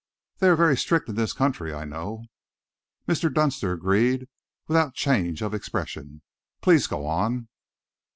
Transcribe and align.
"They 0.39 0.47
are 0.49 0.55
very 0.55 0.75
strict 0.77 1.09
in 1.09 1.15
this 1.15 1.31
country, 1.31 1.75
I 1.75 1.85
know." 1.85 2.25
Mr. 3.07 3.31
Dunster 3.31 3.71
agreed, 3.73 4.27
without 4.67 4.95
change 4.95 5.43
of 5.43 5.53
expression. 5.53 6.23
"Please 6.63 6.87
go 6.87 7.05
on." 7.05 7.49